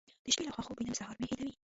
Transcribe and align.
د 0.23 0.27
شپې 0.33 0.43
له 0.45 0.53
خوا 0.53 0.63
خوب 0.65 0.77
وینم 0.77 0.97
سهار 0.99 1.15
مې 1.19 1.25
هېروي. 1.29 1.53